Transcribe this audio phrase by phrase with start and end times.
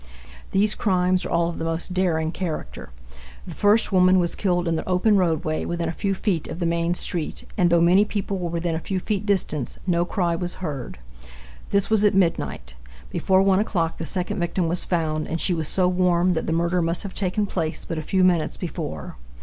[0.49, 2.89] These crimes are all of the most daring character.
[3.45, 6.65] The first woman was killed in the open roadway within a few feet of the
[6.65, 10.55] main street, and though many people were within a few feet distance, no cry was
[10.55, 10.97] heard.
[11.69, 12.73] This was at midnight;
[13.11, 16.51] before 1 o'clock the second victim was found, and she was so warm that the
[16.51, 19.17] murder must have taken place but a few minutes before.